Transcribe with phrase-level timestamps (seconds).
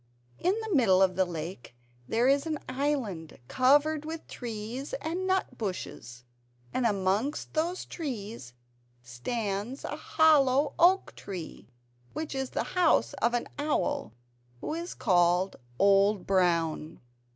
[0.39, 1.75] In the middle of the lake
[2.07, 6.23] there is an island covered with trees and nut bushes;
[6.73, 8.53] and amongst those trees
[9.03, 11.67] stands a hollow oak tree,
[12.13, 14.11] which is the house of an owl
[14.59, 16.99] who is called Old Brown.